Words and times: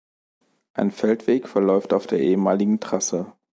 Ein 0.73 0.89
Feldweg 0.89 1.47
verläuft 1.47 1.93
auf 1.93 2.07
der 2.07 2.19
ehemaligen 2.21 2.79
Trasse. 2.79 3.33